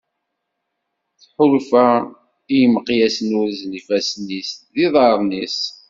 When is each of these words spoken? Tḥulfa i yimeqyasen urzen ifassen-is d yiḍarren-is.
Tḥulfa 1.21 1.87
i 2.53 2.55
yimeqyasen 2.59 3.29
urzen 3.41 3.77
ifassen-is 3.79 4.49
d 4.73 4.75
yiḍarren-is. 4.79 5.59